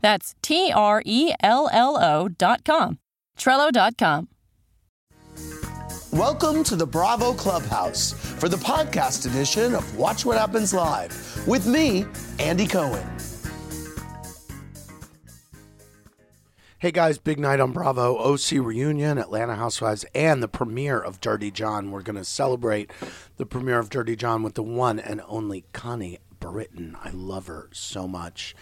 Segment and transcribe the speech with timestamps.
[0.00, 2.98] That's T R E L L O dot com.
[3.38, 4.28] Trello dot com.
[6.12, 11.66] Welcome to the Bravo Clubhouse for the podcast edition of Watch What Happens Live with
[11.66, 12.04] me,
[12.40, 13.06] Andy Cohen.
[16.78, 21.50] Hey guys, big night on Bravo, OC reunion, Atlanta Housewives, and the premiere of Dirty
[21.50, 21.90] John.
[21.90, 22.90] We're going to celebrate
[23.36, 26.96] the premiere of Dirty John with the one and only Connie Britton.
[27.04, 28.56] I love her so much.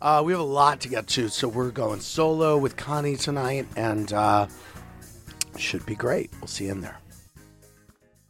[0.00, 3.66] Uh, we have a lot to get to, so we're going solo with Connie tonight,
[3.76, 4.46] and uh,
[5.56, 6.30] should be great.
[6.40, 6.98] We'll see you in there.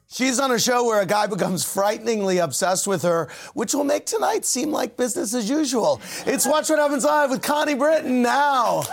[0.09, 4.07] She's on a show where a guy becomes frighteningly obsessed with her, which will make
[4.07, 6.01] tonight seem like business as usual.
[6.25, 8.85] It's Watch What Happens Live with Connie Britton now.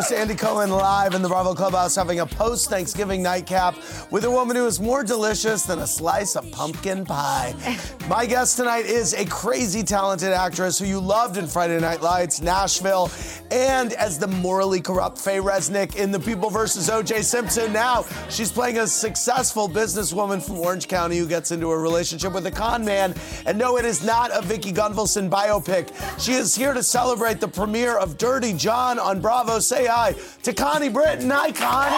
[0.00, 3.74] Host, Andy Cohen, live in the Bravo Clubhouse, having a post Thanksgiving nightcap
[4.10, 7.54] with a woman who is more delicious than a slice of pumpkin pie.
[8.08, 12.40] My guest tonight is a crazy talented actress who you loved in Friday Night Lights,
[12.40, 13.10] Nashville,
[13.50, 16.88] and as the morally corrupt Faye Resnick in The People vs.
[16.88, 17.20] O.J.
[17.22, 17.72] Simpson.
[17.72, 22.46] Now she's playing a successful businesswoman from Orange County who gets into a relationship with
[22.46, 23.14] a con man.
[23.44, 25.90] And no, it is not a Vicki Gunvalson biopic.
[26.18, 29.40] She is here to celebrate the premiere of Dirty John on Bravo.
[29.40, 29.60] Bravo.
[29.60, 31.30] Say hi to Connie Britton.
[31.30, 31.96] Hi, Connie.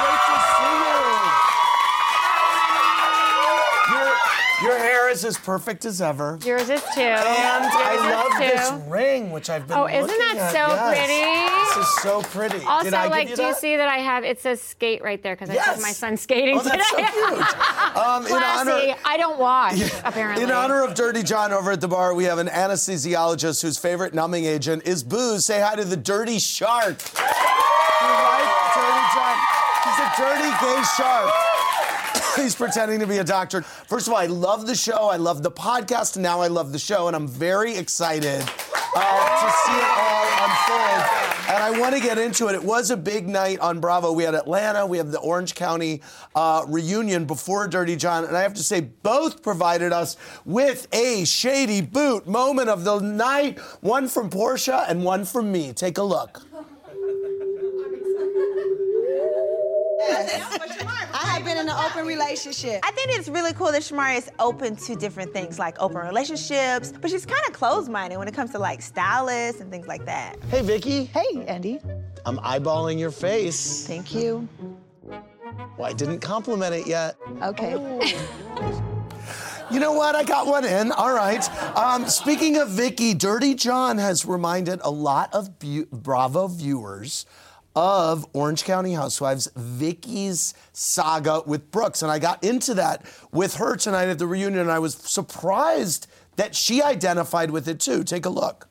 [0.00, 1.00] Great to see you.
[3.96, 4.08] Your,
[4.70, 6.38] your hair is as perfect as ever.
[6.44, 7.00] Yours is too.
[7.00, 8.38] And Yours I love too.
[8.38, 10.52] this ring, which I've been Oh, isn't looking that at.
[10.52, 10.88] so Yes.
[10.88, 11.24] pretty?
[11.76, 12.64] This is so pretty.
[12.64, 14.24] Also, I like, you do you see that I have?
[14.24, 15.74] It says skate right there because I Yes.
[15.76, 17.06] took my son skating Oh, that's so cute.
[17.96, 18.70] Um, in Classy.
[18.70, 20.44] honor, I don't wash apparently.
[20.44, 24.14] In honor of Dirty John over at the bar, we have an anesthesiologist whose favorite
[24.14, 25.44] numbing agent is booze.
[25.44, 27.00] Say hi to the Dirty Shark.
[27.12, 29.36] You like Dirty John?
[29.84, 31.32] He's a dirty gay shark.
[32.36, 33.62] He's pretending to be a doctor.
[33.62, 35.08] First of all, I love the show.
[35.08, 38.42] I love the podcast, and now I love the show, and I'm very excited
[38.94, 41.30] uh, to see it all unfold.
[41.50, 42.54] And I want to get into it.
[42.54, 44.12] It was a big night on Bravo.
[44.12, 46.00] We had Atlanta, we have the Orange County
[46.34, 51.24] uh, reunion before Dirty John, and I have to say, both provided us with a
[51.24, 53.58] shady boot moment of the night.
[53.80, 55.72] One from Porsha and one from me.
[55.72, 56.42] Take a look.
[61.30, 62.80] I have been in an open relationship.
[62.82, 66.92] I think it's really cool that Shamari is open to different things like open relationships,
[67.00, 70.42] but she's kind of closed-minded when it comes to like stylists and things like that.
[70.50, 71.04] Hey, Vicki.
[71.04, 71.78] Hey, Andy.
[72.26, 73.86] I'm eyeballing your face.
[73.86, 74.48] Thank you.
[75.78, 77.16] Well, I didn't compliment it yet.
[77.42, 77.74] Okay.
[79.70, 80.16] You know what?
[80.16, 80.90] I got one in.
[80.90, 81.48] All right.
[81.76, 87.24] Um, speaking of Vicki, Dirty John has reminded a lot of Bu- Bravo viewers
[87.80, 92.02] of Orange County Housewives, Vicki's saga with Brooks.
[92.02, 96.06] And I got into that with her tonight at the reunion, and I was surprised
[96.36, 98.04] that she identified with it too.
[98.04, 98.68] Take a look.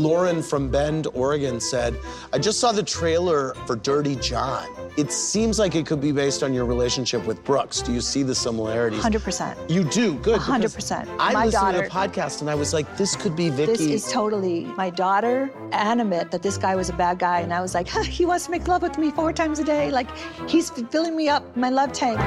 [0.00, 1.96] Lauren from Bend, Oregon said,
[2.32, 4.68] I just saw the trailer for Dirty John.
[4.96, 7.82] It seems like it could be based on your relationship with Brooks.
[7.82, 9.02] Do you see the similarities?
[9.02, 9.68] 100%.
[9.68, 10.34] You do, good.
[10.38, 11.08] because 100%.
[11.18, 13.72] I My listened daughter- to the podcast and I was like, this could be Vicki.
[13.72, 17.60] This is totally my daughter animate that this guy was a bad guy, and I
[17.60, 19.90] was like, he wants to make love with me four times a day.
[19.90, 20.08] Like
[20.48, 22.20] he's filling me up my love tank.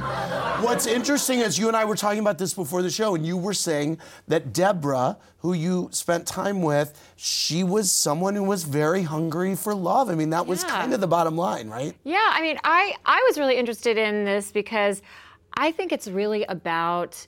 [0.00, 3.36] What's interesting is you and I were talking about this before the show, and you
[3.36, 3.98] were saying
[4.28, 9.74] that Deborah, who you spent time with, she was someone who was very hungry for
[9.74, 10.10] love.
[10.10, 10.70] I mean, that was Yeah.
[10.70, 11.94] kind of the bottom line, right?
[12.04, 15.02] Yeah, I mean, I I was really interested in this because
[15.56, 17.26] I think it's really about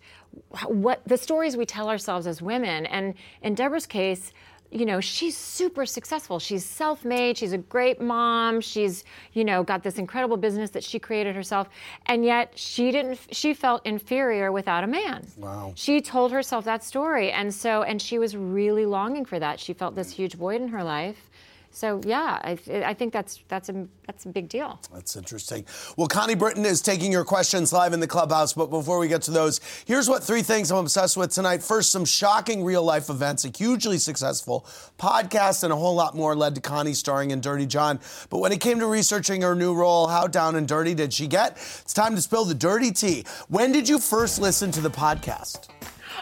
[0.66, 4.32] what the stories we tell ourselves as women, and in Deborah's case.
[4.72, 6.38] You know, she's super successful.
[6.38, 7.36] She's self-made.
[7.36, 8.60] She's a great mom.
[8.60, 11.68] She's, you know, got this incredible business that she created herself,
[12.06, 13.20] and yet she didn't.
[13.30, 15.26] She felt inferior without a man.
[15.36, 15.72] Wow.
[15.76, 19.60] She told herself that story, and so, and she was really longing for that.
[19.60, 21.30] She felt this huge void in her life.
[21.72, 24.78] So yeah, I, I think that's that's a that's a big deal.
[24.92, 25.64] That's interesting.
[25.96, 28.52] Well, Connie Britton is taking your questions live in the clubhouse.
[28.52, 31.62] But before we get to those, here's what three things I'm obsessed with tonight.
[31.62, 34.66] First, some shocking real life events, a hugely successful
[34.98, 38.00] podcast, and a whole lot more led to Connie starring in Dirty John.
[38.28, 41.26] But when it came to researching her new role, how down and dirty did she
[41.26, 41.52] get?
[41.52, 43.24] It's time to spill the dirty tea.
[43.48, 45.68] When did you first listen to the podcast?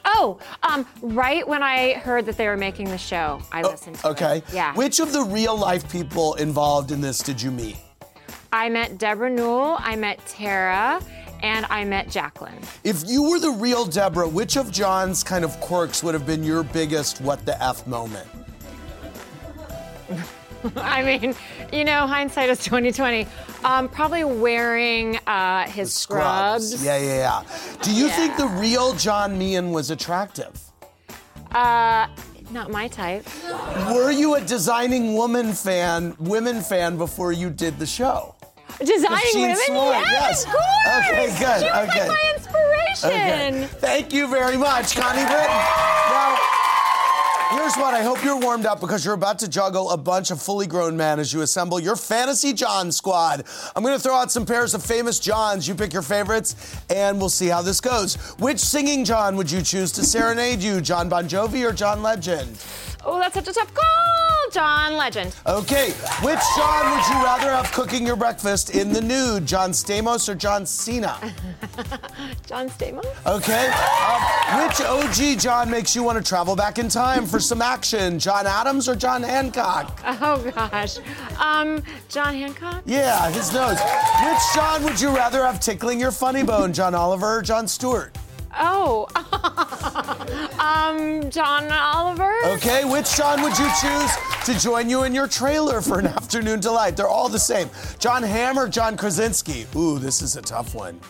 [0.04, 4.06] Oh, um, right when I heard that they were making the show, I listened to
[4.08, 4.38] Oh, Okay.
[4.38, 4.44] it.
[4.52, 4.74] Yeah.
[4.74, 7.76] Which of the real life people involved in this did you meet?
[8.52, 11.00] I met Deborah Newell, I met Tara,
[11.42, 12.58] and I met Jacqueline.
[12.84, 16.42] If you were the real Deborah, which of John's kind of quirks would have been
[16.44, 18.28] your biggest what the F moment?
[20.76, 21.34] I mean,
[21.72, 23.26] you know, hindsight is 2020.
[23.64, 26.84] Um, probably wearing uh, his scrubs.
[26.84, 27.76] Yeah, yeah, yeah.
[27.82, 30.60] Do you think the real John Meehan was attractive?
[31.52, 32.06] Uh,
[32.50, 33.26] not my type.
[33.92, 38.34] Were you a designing woman fan, women fan before you did the show?
[38.78, 39.56] Designing women?
[39.56, 40.44] Smart, yes, yes.
[40.44, 41.10] of course.
[41.10, 42.08] Okay, good, She was okay.
[42.08, 43.68] like my inspiration.
[43.80, 45.99] Thank you very much, Connie Britton.
[47.50, 50.40] Here's what I hope you're warmed up because you're about to juggle a bunch of
[50.40, 53.44] fully grown men as you assemble your fantasy John squad.
[53.74, 55.66] I'm going to throw out some pairs of famous Johns.
[55.66, 56.54] You pick your favorites,
[56.90, 58.14] and we'll see how this goes.
[58.38, 62.56] Which singing John would you choose to serenade you, Jon Bon Jovi or John Legend?
[63.04, 64.29] Oh, that's such a tough call.
[64.50, 65.34] John Legend.
[65.46, 65.90] Okay,
[66.22, 70.34] which John would you rather have cooking your breakfast in the nude, John Stamos or
[70.34, 71.16] John Cena?
[72.46, 73.06] John Stamos?
[73.26, 73.68] Okay.
[73.68, 78.18] Um, which OG John makes you want to travel back in time for some action?
[78.18, 80.00] John Adams or John Hancock?
[80.22, 80.98] Oh gosh.
[81.38, 82.82] Um, John Hancock?
[82.84, 83.78] Yeah, his nose.
[83.80, 86.72] Which John would you rather have tickling your funny bone?
[86.72, 88.16] John Oliver or Jon Stewart?
[88.58, 89.06] Oh.
[90.60, 92.32] um, John Oliver?
[92.46, 94.10] Okay, which John would you choose
[94.44, 96.96] to join you in your trailer for an afternoon delight?
[96.96, 97.70] They're all the same.
[97.98, 99.66] Jon Hamm or John Krasinski?
[99.76, 101.00] Ooh, this is a tough one.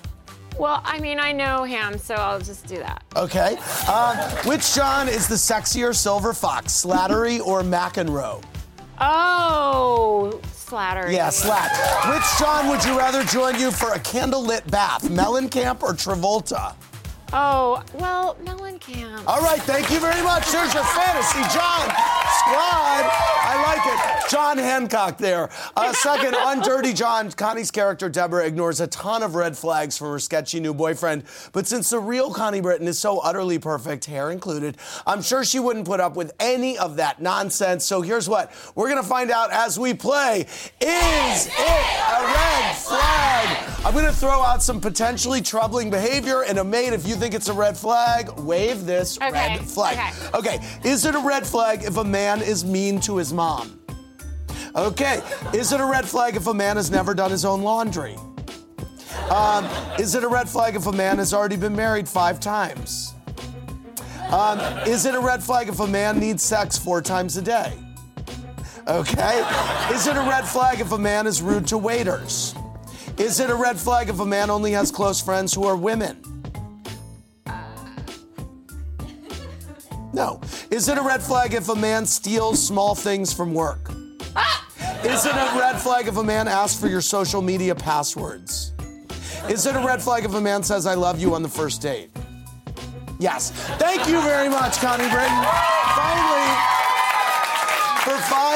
[0.58, 3.02] Well, I mean, I know him, so I'll just do that.
[3.17, 3.56] Okay.
[3.91, 4.17] Um,
[4.47, 8.43] which John is the sexier silver fox, Slattery or McEnroe?
[9.00, 11.14] Oh, Slattery.
[11.14, 11.70] Yeah, Slat.
[12.12, 16.75] Which John would you rather join you for a candlelit bath, Mellencamp or Travolta?
[17.32, 19.22] Oh, well, Mellencamp.
[19.26, 20.50] All right, thank you very much.
[20.50, 21.88] There's your fantasy John
[22.40, 23.06] squad.
[23.06, 24.30] I like it.
[24.30, 25.48] John Hancock there.
[25.76, 30.08] Uh, second, on Dirty John, Connie's character Deborah ignores a ton of red flags from
[30.08, 31.22] her sketchy new boyfriend.
[31.52, 35.60] But since the real Connie Britton is so utterly perfect, hair included, I'm sure she
[35.60, 37.84] wouldn't put up with any of that nonsense.
[37.84, 40.46] So here's what we're going to find out as we play.
[40.80, 43.79] Is it a red flag?
[43.82, 47.32] I'm going to throw out some potentially troubling behavior, and a mate, if you think
[47.32, 50.14] it's a red flag, wave this Okay, red flag.
[50.34, 53.80] Okay, is it a red flag if a man is mean to his mom?
[54.76, 55.22] Okay,
[55.54, 58.16] is it a red flag if a man has never done his own laundry?
[59.30, 59.64] Um,
[59.98, 63.14] is it a red flag if a man has already been married five times?
[64.30, 67.72] Um, is it a red flag if a man needs sex four times a day?
[68.86, 69.42] Okay.
[69.90, 72.54] Is it a red flag if a man is rude to waiters?
[73.20, 76.17] Is it a red flag if a man only has close friends who are women?
[80.14, 80.40] No.
[80.71, 83.90] Is it a red flag if a man steals small things from work?
[85.04, 88.73] Is it a red flag if a man asks for your social media passwords?
[89.50, 91.83] Is it a red flag if a man says, I love you on the first
[91.83, 92.11] date?
[93.18, 93.50] Yes.
[93.76, 95.44] Thank you very much, Connie Britton.
[95.94, 96.29] Finally,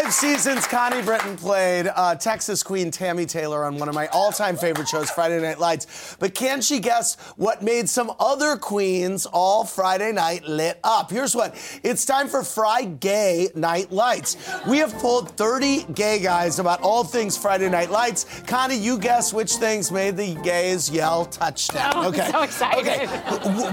[0.02, 4.32] five seasons, Connie Britton played uh, Texas Queen Tammy Taylor on one of my all
[4.32, 6.16] time favorite shows, Friday Night Lights.
[6.18, 11.12] But can she guess what made some other queens all Friday night lit up?
[11.12, 14.36] Here's what it's time for Fry Gay Night Lights.
[14.66, 18.42] We have polled 30 gay guys about all things Friday Night Lights.
[18.48, 21.92] Connie, you guess which things made the gays yell touchdown.
[21.94, 22.80] Oh, I'm so excited.
[22.80, 23.06] Okay.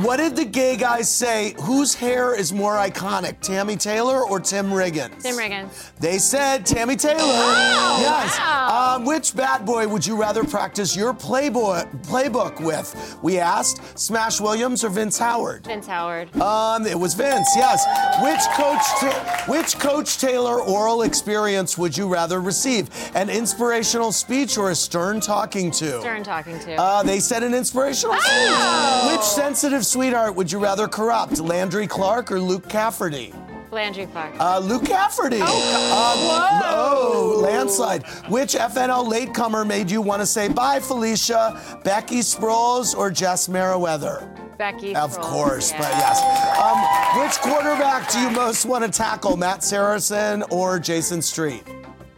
[0.03, 1.55] What did the gay guys say?
[1.61, 5.23] Whose hair is more iconic, Tammy Taylor or Tim Riggins?
[5.23, 5.91] Tim Riggins.
[5.97, 7.17] They said Tammy Taylor.
[7.17, 8.39] yes.
[8.71, 13.17] Um, which bad boy would you rather practice your playboy playbook with?
[13.21, 13.81] We asked.
[13.99, 15.65] Smash Williams or Vince Howard?
[15.65, 16.35] Vince Howard.
[16.37, 17.49] Um, it was Vince.
[17.55, 17.85] Yes.
[18.23, 18.81] Which coach?
[18.99, 22.89] Ta- which Coach Taylor oral experience would you rather receive?
[23.15, 25.99] An inspirational speech or a stern talking to?
[26.01, 26.75] Stern talking to.
[26.75, 29.11] Uh, they said an inspirational speech.
[29.11, 31.39] Which sensitive sweetheart would you rather corrupt?
[31.39, 33.33] Landry Clark or Luke Cafferty?
[33.71, 34.33] Landry Clark.
[34.39, 35.39] Uh, Luke Cafferty.
[35.41, 38.05] Oh, um, landslide.
[38.29, 41.59] Which FNL latecomer made you want to say bye, Felicia?
[41.83, 44.27] Becky Sproles or Jess Merriweather?
[44.57, 44.95] Becky.
[44.95, 45.77] Of Sproles, course, yeah.
[45.79, 46.21] but yes.
[46.61, 51.63] Um, which quarterback do you most want to tackle, Matt Saracen or Jason Street?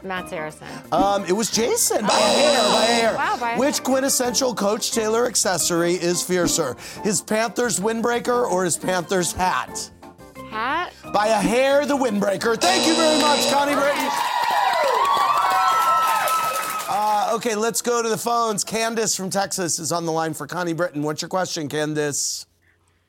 [0.03, 0.67] Matt Saracen.
[0.91, 3.15] Um, it was Jason by a hair, by hair.
[3.15, 6.75] Wow, by Which quintessential Coach Taylor accessory is fiercer?
[7.03, 9.89] His Panthers windbreaker or his Panthers hat?
[11.13, 11.19] Hat.
[11.19, 12.59] By a hair, the windbreaker.
[12.59, 14.09] Thank you very much, Connie Britton.
[16.89, 18.63] Uh, okay, let's go to the phones.
[18.63, 21.03] Candace from Texas is on the line for Connie Britton.
[21.03, 22.45] What's your question, Candace?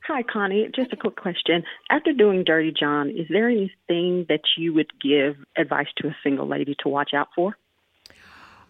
[0.07, 0.69] Hi, Connie.
[0.75, 1.63] Just a quick question.
[1.89, 6.47] After doing Dirty John, is there anything that you would give advice to a single
[6.47, 7.57] lady to watch out for?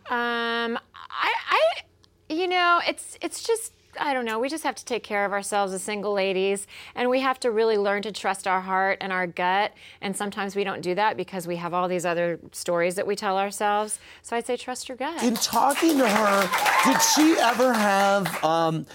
[0.10, 0.78] Um,
[1.10, 1.60] I, I,
[2.30, 4.40] you know, it's it's just I don't know.
[4.40, 7.52] We just have to take care of ourselves as single ladies, and we have to
[7.52, 9.74] really learn to trust our heart and our gut.
[10.02, 13.16] And sometimes we don't do that because we have all these other stories that we
[13.16, 14.00] tell ourselves.
[14.22, 15.24] So I'd say trust your gut.
[15.24, 18.86] In talking to her, did she ever have, um,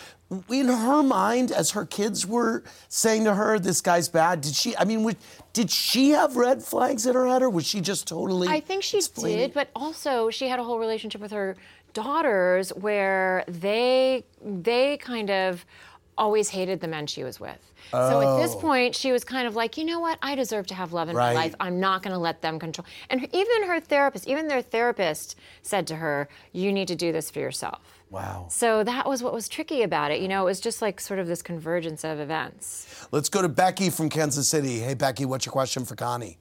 [0.49, 4.43] in her mind, as her kids were saying to her, "This guy's bad"?
[4.43, 4.77] Did she?
[4.77, 5.17] I mean, would,
[5.53, 8.47] did she have red flags in her head, or was she just totally?
[8.47, 11.57] I think she explaining- did, but also she had a whole relationship with her
[11.93, 15.65] daughters where they they kind of
[16.19, 17.59] always hated the men she was with.
[17.91, 18.61] So at this oh.
[18.61, 20.19] point, she was kind of like, you know what?
[20.23, 21.35] I deserve to have love in Right.
[21.35, 21.55] my life.
[21.59, 22.87] I'm not going to let them control.
[23.09, 27.31] And even her therapist, even their therapist, said to her, "You need to do this
[27.31, 27.81] for yourself."
[28.11, 28.47] Wow.
[28.49, 30.21] So that was what was tricky about it.
[30.21, 33.07] You know, it was just like sort of this convergence of events.
[33.11, 34.79] Let's go to Becky from Kansas City.
[34.81, 36.39] Hey, Becky, what's your question for Connie?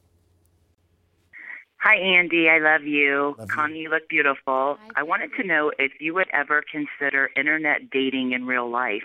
[1.82, 2.50] Hi, Andy.
[2.50, 3.38] I love you.
[3.48, 4.78] Connie, you look beautiful.
[4.96, 9.04] I wanted to know if you would ever consider internet dating in real life.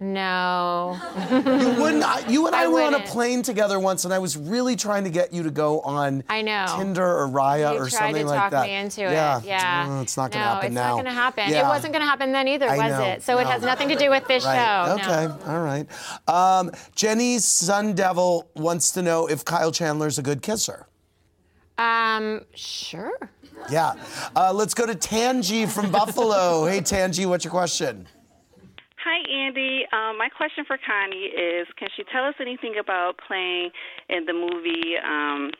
[0.00, 0.96] No.
[1.30, 1.36] You
[1.82, 2.04] wouldn't.
[2.04, 4.74] I, you and I, I were on a plane together once, and I was really
[4.76, 6.22] trying to get you to go on.
[6.28, 6.66] I know.
[6.76, 8.66] Tinder or Raya You or tried something to like talk that.
[8.66, 9.38] me into yeah.
[9.38, 9.44] it.
[9.44, 9.86] Yeah.
[9.86, 10.86] Mm, it's not no, going to happen it's now.
[10.88, 11.50] not going to happen.
[11.50, 11.66] Yeah.
[11.66, 13.04] It wasn't going to happen then either, I was know.
[13.06, 13.22] it?
[13.22, 14.86] So it has nothing to do with this Right.
[14.86, 14.92] show.
[14.94, 15.26] Okay.
[15.26, 15.52] No.
[15.52, 15.86] All right.
[16.28, 20.86] Um, Jenny Sun Devil wants to know if Kyle Chandler's a good kisser.
[21.78, 23.30] Um, sure.
[23.70, 23.94] Yeah.
[24.34, 26.66] Uh, let's go to Tangi from Buffalo.
[26.66, 28.06] Hey, Tangi, what's your question?
[29.04, 29.86] Hi, Andy.
[29.92, 33.70] Um, my question for Connie is Can she tell us anything about playing
[34.08, 35.50] in the movie um,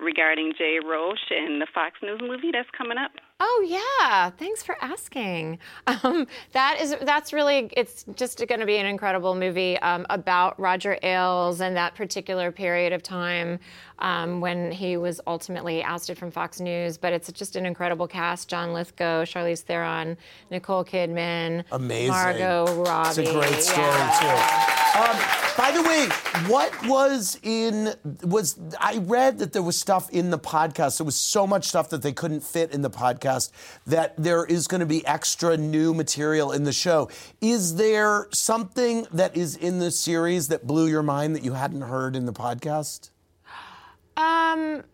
[0.00, 3.12] regarding Jay Roach and the Fox News movie that's coming up?
[3.40, 5.58] Oh yeah, thanks for asking.
[5.86, 10.58] Um, that is that's really it's just going to be an incredible movie um, about
[10.58, 13.58] Roger Ailes and that particular period of time
[14.00, 16.96] um, when he was ultimately ousted from Fox News.
[16.98, 20.16] But it's just an incredible cast: John Lithgow, Charlize Theron,
[20.50, 22.08] Nicole Kidman, Amazing.
[22.10, 23.08] Margot Robbie.
[23.08, 24.66] It's a great story Yeah.
[24.66, 24.73] too.
[24.94, 25.16] Um,
[25.56, 26.06] by the way,
[26.48, 30.98] what was in was I read that there was stuff in the podcast.
[30.98, 33.50] There was so much stuff that they couldn't fit in the podcast
[33.86, 37.10] that there is going to be extra new material in the show.
[37.40, 41.82] Is there something that is in the series that blew your mind that you hadn't
[41.82, 43.10] heard in the podcast?
[44.16, 44.84] Um,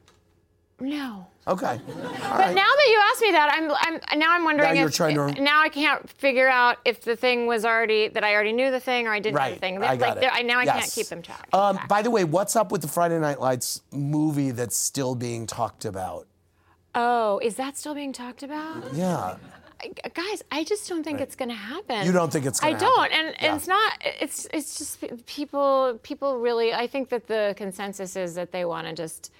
[0.81, 1.27] no.
[1.51, 1.67] Okay.
[1.67, 2.55] All But right.
[2.55, 5.61] now that you asked me that, I'm, I'm now I'm wondering Now if to- now
[5.61, 9.09] I can't figure out if the thing was already that I already knew the thing
[9.09, 9.83] or I didn't know the thing.
[9.83, 10.31] I got like it.
[10.33, 11.49] I, now I can't keep them track.
[11.53, 11.89] Um, track.
[11.89, 15.85] by the way, what's up with the Friday Night Lights movie that's still being talked
[15.85, 16.27] about?
[16.95, 18.95] oh, is that still being talked about?
[18.95, 19.37] Yeah.
[19.83, 22.05] I- Guys, I just don't think it's going to happen.
[22.05, 22.87] You don't think it's gonna happen.
[22.87, 23.27] I don't, happen?
[23.29, 23.57] and, Yeah.
[23.57, 23.93] it's not.
[24.21, 25.99] It's it's just people.
[26.03, 26.75] People really.
[26.75, 29.33] I think that the consensus is that they want to just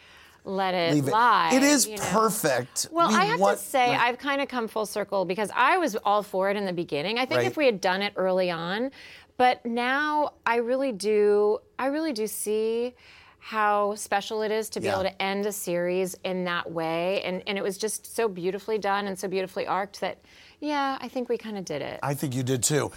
[0.45, 1.13] let it Leave it.
[1.13, 1.51] lie.
[1.55, 2.03] It is you know?
[2.05, 2.89] perfect.
[2.91, 4.01] Well, We I have want- to say, right.
[4.01, 7.19] I've kind of come full circle because I was all for it in the beginning.
[7.19, 7.47] I think Right.
[7.47, 8.91] if we had done it early on,
[9.37, 12.95] but now I really do, I really do see
[13.39, 14.95] how special it is to be Yeah.
[14.95, 17.23] able to end a series in that way.
[17.23, 20.19] And, and it was just so beautifully done and so beautifully arced that,
[20.61, 22.01] yeah, I think we kind of did it.
[22.03, 22.93] I think you did too.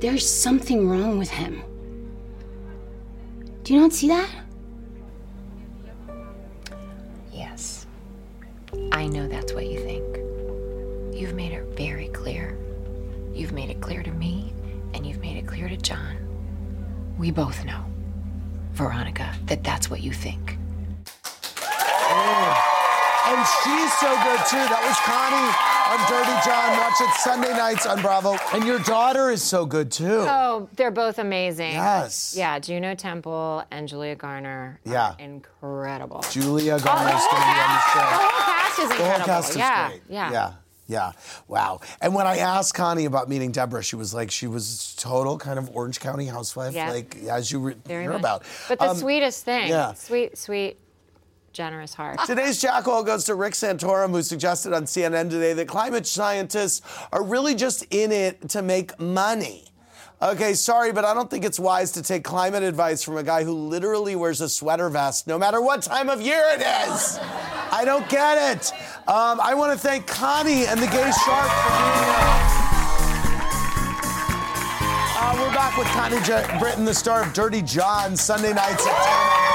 [0.00, 1.62] There's something wrong with him.
[3.66, 4.30] Do you not see that?
[7.32, 7.84] Yes.
[8.92, 10.18] I know that's what you think.
[11.12, 12.56] You've made it very clear.
[13.34, 14.54] You've made it clear to me,
[14.94, 16.16] and you've made it clear to John.
[17.18, 17.84] We both know,
[18.74, 20.58] Veronica, that that's what you think.
[22.08, 22.54] Oh,
[23.26, 24.62] and she's so good too.
[24.62, 26.78] That was Connie on Dirty John.
[26.78, 28.36] Watch it Sunday nights on Bravo.
[28.52, 30.24] And your daughter is so good too.
[30.28, 31.72] Oh, they're both amazing.
[31.72, 32.34] Yes.
[32.36, 34.80] Yeah, Juno Temple and Julia Garner.
[34.86, 35.14] are Yeah.
[35.18, 36.24] incredible.
[36.30, 37.98] Julia Oh, Garner's whole going to be on the show.
[37.98, 39.06] The whole cast is incredible.
[39.06, 40.02] The whole cast is yeah, great.
[40.08, 40.30] Yeah.
[40.32, 40.52] Yeah.
[40.88, 41.12] Yeah.
[41.48, 41.80] Wow.
[42.00, 45.58] And when I asked Connie about meeting Deborah, she was like, she was total kind
[45.58, 46.90] of Orange County housewife, Yeah.
[46.92, 48.20] like as you re- Very hear much.
[48.20, 48.42] about.
[48.68, 49.68] But the Um, sweetest thing.
[49.68, 49.94] yeah.
[49.94, 50.78] Sweet, sweet,
[51.56, 52.20] generous heart.
[52.26, 56.82] Today's Jackhole goes to Rick Santorum, who suggested on CNN today that climate scientists
[57.12, 59.64] are really just in it to make money.
[60.20, 63.44] Okay, sorry, but I don't think it's wise to take climate advice from a guy
[63.44, 67.18] who literally wears a sweater vest no matter what time of year it is.
[67.70, 68.72] I don't get it.
[69.08, 72.26] Um, I want to thank Connie and the Gay Shark for being here.
[75.18, 79.36] Uh, we're back with Connie J- Britton, the star of Dirty John, Sunday nights at
[79.42, 79.45] 10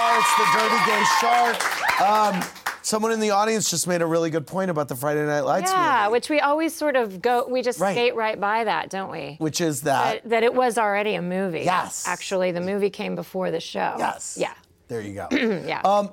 [0.00, 0.20] on Bravo.
[0.20, 2.00] Behind the bar, it's the Dirty Gay Shark.
[2.00, 2.42] Um,
[2.82, 5.70] someone in the audience just made a really good point about the Friday Night Lights
[5.70, 7.94] yeah, movie, which we always sort of go, we just Right.
[7.94, 9.36] skate right by that, don't we?
[9.38, 10.22] which is that.
[10.22, 11.60] That, that it was already a movie.
[11.60, 12.06] Yes.
[12.06, 13.96] Actually, the movie came before the show.
[13.98, 14.36] Yes.
[14.40, 14.54] Yeah.
[14.88, 15.28] There you go.
[15.66, 15.82] yeah.
[15.82, 16.10] Um,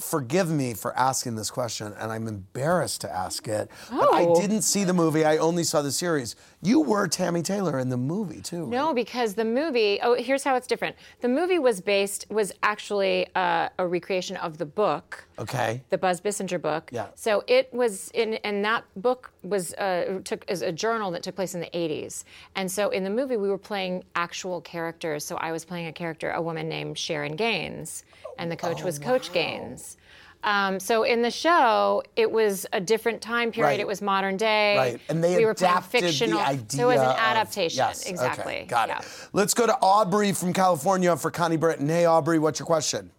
[0.00, 3.70] forgive me for asking this question, and I'm embarrassed to ask it.
[3.92, 3.98] Oh.
[4.00, 4.40] But I Oh.
[4.40, 5.24] didn't see the movie.
[5.24, 6.36] I only saw the series.
[6.62, 8.66] You were Tammy Taylor in the movie too.
[8.66, 9.98] No, because the movie.
[10.02, 10.96] Oh, here's how it's different.
[11.20, 15.82] The movie was based was actually uh, a recreation of the book, Okay.
[15.90, 16.90] the Buzz Bissinger book.
[16.92, 17.06] Yeah.
[17.14, 21.34] So it was in, and that book was uh, took as a journal that took
[21.36, 22.24] place in the 80s.
[22.54, 25.24] And so in the movie, we were playing actual characters.
[25.24, 28.04] So I was playing a character, a woman named Sharon Gaines,
[28.40, 29.96] and the coach Oh, was Coach Gaines.
[30.42, 33.68] Um, so in the show, it was a different time period.
[33.72, 33.80] Right.
[33.80, 34.76] It was modern day.
[34.76, 36.38] Right, and they we were playing adapted fictional.
[36.38, 36.64] the idea.
[36.70, 37.76] so it was an of- adaptation.
[37.76, 38.54] yes, exactly.
[38.56, 39.00] Okay, got yeah.
[39.00, 39.28] it.
[39.34, 41.86] Let's go to Aubrey from California for Connie Britton.
[41.86, 43.10] Hey, Aubrey, what's your question?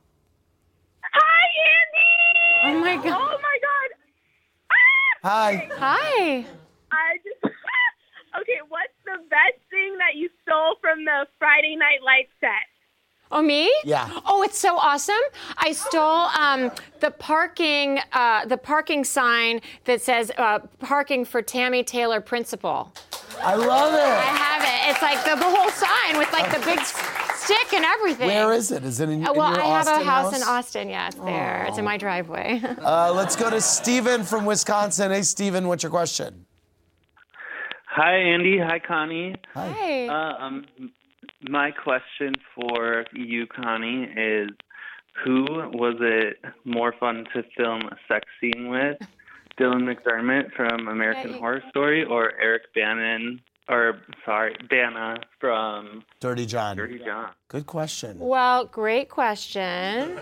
[1.13, 2.77] Hi, Andy.
[2.77, 3.21] Oh my god.
[3.21, 3.89] Oh my god.
[5.23, 5.69] Hi.
[5.77, 6.45] Hi.
[6.91, 7.37] I just.
[8.41, 12.70] okay, what's the best thing that you stole from the Friday Night Lights set?
[13.31, 13.71] Oh, me?
[13.85, 14.09] Yeah.
[14.25, 15.15] Oh, it's so awesome.
[15.57, 21.83] I stole um, the parking uh, the parking sign that says uh, "Parking for Tammy
[21.83, 22.91] Taylor Principal."
[23.41, 23.99] I love it.
[23.99, 24.91] I have it.
[24.91, 28.27] It's like the, the whole sign with like the big stick and everything.
[28.27, 28.83] Where is it?
[28.83, 30.89] Is it in, Uh, in well, your I have a house, in Austin.
[30.89, 31.65] Yeah, it's there.
[31.69, 32.61] It's in my driveway.
[32.81, 35.11] Uh, let's go to Steven from Wisconsin.
[35.11, 36.45] Hey, Steven, what's your question?
[37.87, 38.57] Hi, Andy.
[38.59, 39.35] Hi, Connie.
[39.53, 40.07] Hi.
[40.07, 40.65] Uh, um,
[41.49, 44.49] my question for you, Connie, is
[45.23, 48.97] who was it more fun to film a sex scene with?
[49.59, 56.45] Dylan McDermott from American Yeah, Horror Story or Eric Bannon, or sorry, Bana from Dirty
[56.45, 56.77] John.
[56.77, 57.31] Dirty John?
[57.49, 58.17] Good question.
[58.17, 60.19] Well, great question.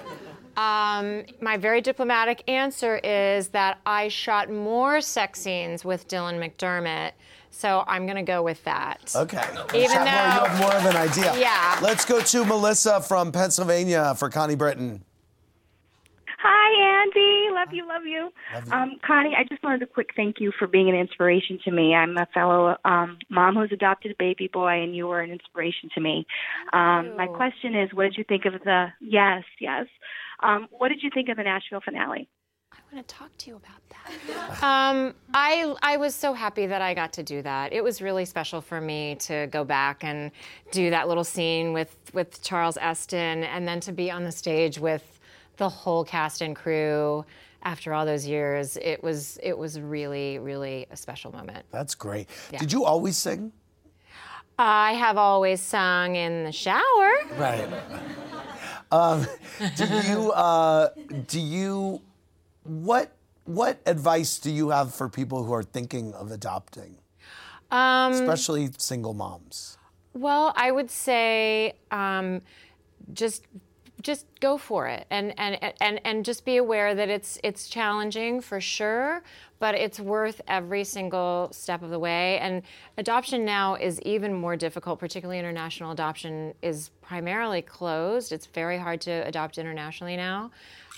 [0.58, 7.12] Um, my very diplomatic answer is that I shot more sex scenes with Dylan McDermott,
[7.52, 9.14] so I'm going to go with that.
[9.16, 9.44] Okay.
[9.74, 11.38] Even Chat more, though- you have more of an idea.
[11.40, 11.80] Yeah.
[11.82, 15.04] Let's go to Melissa from Pennsylvania for Connie Britton.
[16.42, 17.50] Hi, Andy.
[17.54, 18.30] Love you, love you.
[18.72, 21.94] Um, Connie, I just wanted a quick thank you for being an inspiration to me.
[21.94, 25.90] I'm a fellow um, mom who's adopted a baby boy, and you were an inspiration
[25.96, 26.26] to me.
[26.72, 28.88] Um, my question is, what did you think of the?
[29.02, 29.88] Yes, yes.
[30.42, 32.30] Um, what did you think of the Nashville finale?
[32.92, 33.96] Want to talk to you about that.
[34.64, 37.72] Um, I I was so happy that I got to do that.
[37.72, 40.32] It was really special for me to go back and
[40.72, 44.80] do that little scene with with Charles Esten, and then to be on the stage
[44.80, 45.20] with
[45.58, 47.24] the whole cast and crew.
[47.62, 51.66] After all those years, it was it was really really a special moment.
[51.72, 52.28] That's great.
[52.52, 52.60] Yeah.
[52.60, 53.52] Did you always sing?
[54.58, 57.12] I have always sung in the shower.
[57.38, 57.68] Right.
[58.92, 59.28] Um,
[59.76, 60.90] do you uh,
[61.28, 62.02] do you
[62.70, 66.98] what what advice do you have for people who are thinking of adopting,
[67.72, 69.78] Um, especially single moms?
[70.14, 72.42] Well, I would say um,
[73.14, 73.46] just
[74.02, 78.40] just go for it and, and and and just be aware that it's it's challenging
[78.40, 79.24] for sure,
[79.60, 82.38] but it's worth every single step of the way.
[82.40, 82.62] And
[82.98, 88.32] adoption now is even more difficult, particularly international adoption is primarily closed.
[88.32, 90.52] It's very hard to adopt internationally now.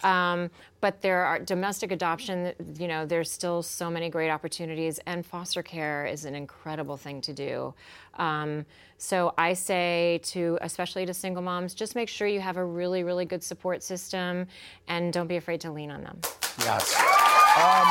[0.03, 5.25] Um, but there are domestic adoption, you know, there's still so many great opportunities, and
[5.25, 7.73] foster care is an incredible thing to do.
[8.15, 8.65] Um,
[8.97, 13.03] so I say to, especially to single moms, just make sure you have a really,
[13.03, 14.47] really good support system
[14.87, 16.19] and don't be afraid to lean on them.
[16.59, 16.95] Yes.
[17.57, 17.87] Um,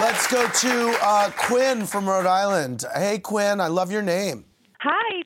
[0.00, 2.84] let's go to uh, Quinn from Rhode Island.
[2.94, 4.44] Hey, Quinn, I love your name.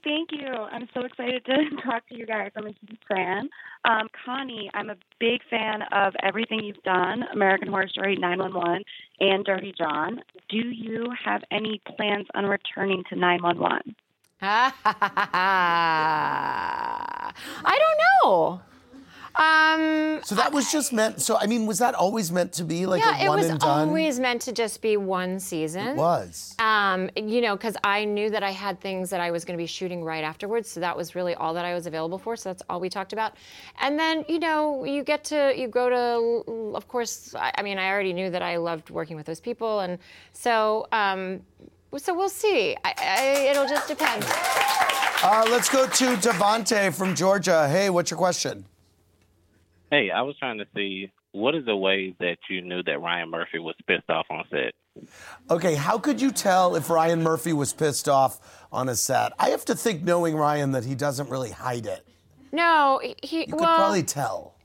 [0.05, 0.47] Thank you.
[0.47, 2.51] I'm so excited to talk to you guys.
[2.55, 3.49] I'm a huge fan.
[3.87, 8.85] Um, Connie, I'm a big fan of everything you've done American Horror Story, 911,
[9.21, 10.21] and Dirty John.
[10.51, 13.97] Do you have any plans on returning to 911?
[14.43, 14.73] I
[17.64, 18.61] don't know.
[19.37, 21.20] Um, So that was just meant.
[21.20, 23.55] So I mean, was that always meant to be like yeah, a one and done?
[23.55, 25.88] It was always meant to just be one season.
[25.88, 26.55] It was.
[26.59, 29.62] Um, you know, because I knew that I had things that I was going to
[29.62, 32.37] be shooting right afterwards, so that was really all that I was available for.
[32.37, 33.37] So that's all we talked about.
[33.81, 37.35] And then, you know, you get to you go to, of course.
[37.35, 39.99] I, I mean, I already knew that I loved working with those people, and
[40.33, 41.40] so um,
[41.97, 42.77] so we'll see.
[42.85, 44.25] I, I, it'll just depend.
[45.23, 47.68] Uh, let's go to Devante from Georgia.
[47.68, 48.64] Hey, what's your question?
[49.94, 53.30] Hey, I was trying to see what is the way that you knew that Ryan
[53.30, 54.74] Murphy was pissed off on set?
[55.48, 59.30] Okay, how could you tell if Ryan Murphy was pissed off on a set?
[59.38, 62.04] I have to think, knowing Ryan, that he doesn't really hide it.
[62.50, 63.42] No, he.
[63.42, 64.57] You could well, probably tell.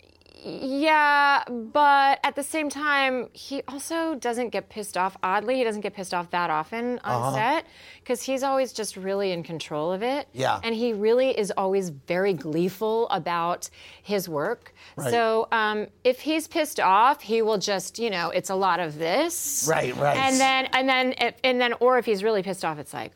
[0.43, 5.17] Yeah, but at the same time, he also doesn't get pissed off.
[5.21, 7.35] Oddly, he doesn't get pissed off that often on Uh-huh.
[7.35, 7.65] set
[8.01, 10.27] because he's always just really in control of it.
[10.33, 10.59] Yeah.
[10.63, 13.69] And he really is always very gleeful about
[14.01, 14.73] his work.
[14.95, 15.11] Right.
[15.11, 18.97] So um, if he's pissed off, he will just, you know, it's a lot of
[18.97, 19.67] this.
[19.69, 20.17] Right, right.
[20.17, 23.11] And then, and then, and then, or if he's really pissed off, it's like,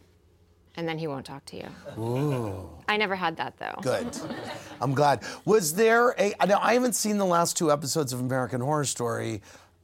[0.75, 1.67] and then he won't talk to you.
[1.97, 2.69] Ooh.
[2.87, 3.79] I never had that though.
[3.81, 4.17] Good.
[4.81, 5.23] I'm glad.
[5.45, 6.33] Was there a?
[6.45, 9.41] Now I haven't seen the last two episodes of American Horror Story,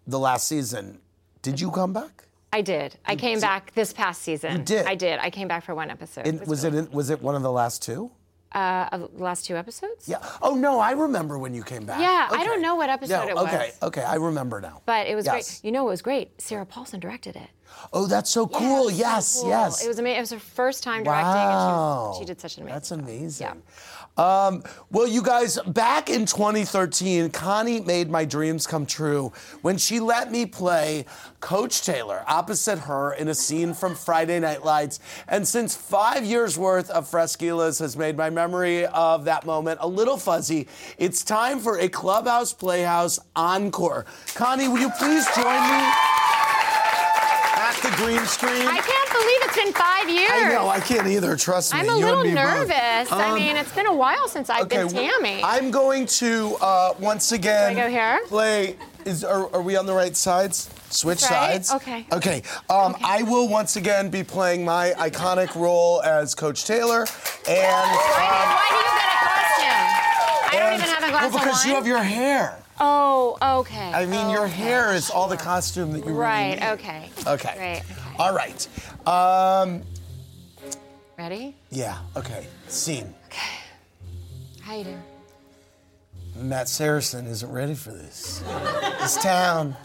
[0.08, 1.00] the last season.
[1.42, 2.26] Did you come back?
[2.52, 2.98] I did.
[3.06, 3.20] I mm.
[3.20, 4.58] came back this past season.
[4.58, 4.86] You did?
[4.88, 5.20] I did.
[5.20, 6.26] I came back for one episode.
[6.26, 6.74] In, was it?
[6.74, 8.12] In, was it one of the last two?
[8.54, 10.08] Uh, of the last two episodes?
[10.08, 10.18] Yeah.
[10.42, 12.00] Oh no, I remember when you came back.
[12.00, 13.46] Yeah, I don't know what episode Yeah, it was.
[13.48, 13.72] Okay.
[13.84, 14.82] Okay, I remember now.
[14.86, 15.60] But it was Yes.
[15.62, 15.66] great.
[15.68, 16.42] You know what was great?
[16.42, 17.50] Sarah Paulson directed it.
[17.94, 18.90] Oh, that's so cool.
[18.92, 19.50] yes, Cool.
[19.50, 19.84] yes.
[19.84, 20.18] It was amazing.
[20.18, 22.92] It was her first time directing, and she, was, she did such an amazing That's
[22.92, 23.48] amazing.
[23.48, 23.99] Yeah.
[24.20, 30.02] Um, well, you guys, back in 2013, Connie made my dreams come true when she
[30.02, 31.06] let me play
[31.40, 35.00] Coach Taylor opposite her in a scene from Friday Night Lights.
[35.30, 39.88] And since five years worth of Fresquilas has made my memory of that moment a
[39.88, 44.06] little fuzzy, it's time for a Clubhouse Playhouse encore.
[44.36, 46.09] Connie, will you please join me
[47.82, 48.68] the green screen?
[48.68, 50.30] I can't believe it's been five years.
[50.32, 51.80] I know, I can't either, trust me.
[51.80, 53.12] I'm a and little nervous.
[53.12, 55.42] I Um, mean, it's been a while since I've been well, Tammy.
[55.44, 58.20] I'm going to uh, once again Do I go here?
[58.28, 58.76] play.
[59.06, 60.70] Is are, are we on the right sides?
[60.90, 61.64] Switch Right?
[61.66, 61.72] sides.
[61.74, 62.06] Okay.
[62.12, 62.42] Okay.
[62.70, 67.02] Um, I will once again be playing my iconic role as Coach Taylor,
[67.48, 70.52] and Why do you get a costume?
[70.52, 72.60] I don't even have a glass well, because of you have your hair.
[72.80, 73.92] Oh, okay.
[73.94, 74.54] I mean, your Okay.
[74.54, 76.60] hair is all the costume that you really Right.
[76.60, 76.64] need.
[76.64, 77.10] Okay.
[77.28, 77.54] Okay.
[77.58, 77.84] Great.
[78.18, 78.68] All right.
[79.08, 79.84] Um,
[81.18, 81.56] Ready?
[81.70, 81.98] yeah.
[82.16, 82.48] Okay.
[82.68, 83.14] Scene.
[83.28, 84.62] Okay.
[84.62, 85.04] How you doing?
[86.36, 88.42] Matt Saracen isn't ready for this.
[89.02, 89.76] This town,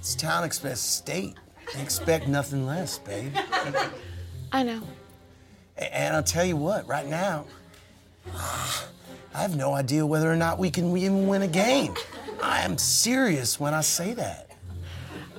[0.00, 1.34] this town expects state.
[1.74, 3.34] They expect nothing less, babe.
[4.52, 4.82] I know.
[5.78, 7.46] A- And I'll tell you what, right now,
[9.34, 11.94] I have no idea whether or not we can even win a game.
[12.42, 14.50] I am serious when I say that.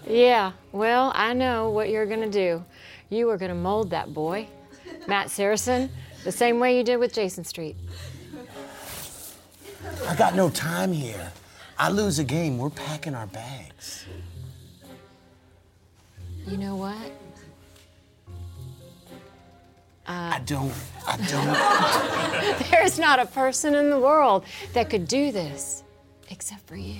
[0.07, 2.63] Yeah, well, I know what you're gonna do.
[3.09, 4.47] You are gonna mold that boy,
[5.07, 5.89] Matt Saracen,
[6.23, 7.75] the same way you did with Jason Street.
[10.07, 11.31] I got no time here.
[11.77, 14.05] I lose a game, we're packing our bags.
[16.47, 17.11] You know what?
[20.05, 20.73] I don't,
[21.07, 22.69] I don't.
[22.71, 25.83] There's not a person in the world that could do this
[26.29, 26.99] except for you.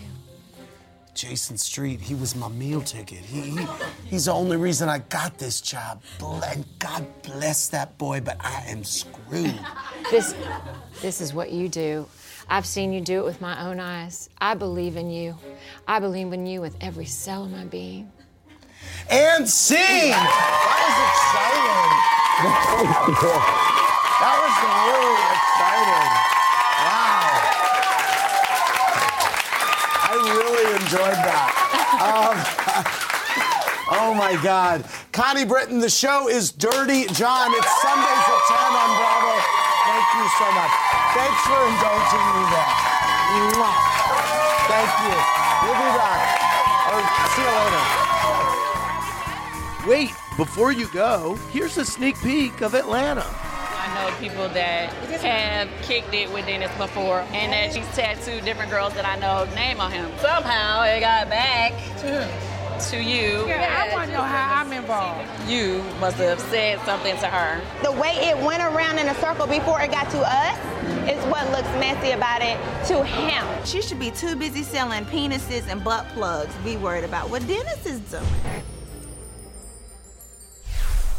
[1.13, 3.19] Jason Street, he was my meal ticket.
[3.19, 3.67] He, he,
[4.05, 6.01] he's the only reason I got this job.
[6.21, 9.59] And God bless that boy, but I am screwed.
[10.11, 10.35] This,
[11.01, 12.05] this is what you do.
[12.49, 14.29] I've seen you do it with my own eyes.
[14.39, 15.37] I believe in you.
[15.87, 18.11] I believe in you with every cell of my being.
[19.09, 20.11] And scene!
[20.11, 20.27] That
[20.87, 22.22] was exciting.
[24.21, 26.09] That was really exciting.
[26.81, 27.29] Wow.
[30.09, 31.53] I really enjoyed that.
[32.01, 32.35] Um,
[34.01, 34.85] oh my God.
[35.11, 37.53] Connie Britton, the show is Dirty John.
[37.53, 39.37] It's Sundays at 10 on Bravo.
[39.85, 40.73] Thank you so much.
[41.13, 42.73] Thanks for indulging me there.
[44.73, 45.17] Thank you.
[45.63, 46.43] We'll be back.
[47.33, 47.85] See you later.
[49.85, 53.25] Wait, before you go, here's a sneak peek of Atlanta.
[53.25, 54.91] I know people that
[55.21, 59.51] have kicked it with Dennis before, and that she's tattooed different girls that I know
[59.55, 60.09] name on him.
[60.19, 62.27] Somehow it got back to
[62.89, 63.47] to you.
[63.47, 65.29] Yeah, I want to know how I'm involved.
[65.47, 67.61] You must have said something to her.
[67.83, 70.57] The way it went around in a circle before it got to us
[71.09, 73.45] is what looks messy about it to him.
[73.65, 76.53] She should be too busy selling penises and butt plugs.
[76.53, 78.23] To be worried about what Dennis is doing.